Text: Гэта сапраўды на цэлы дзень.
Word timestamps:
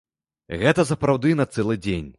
Гэта 0.63 0.81
сапраўды 0.93 1.37
на 1.43 1.49
цэлы 1.53 1.75
дзень. 1.89 2.09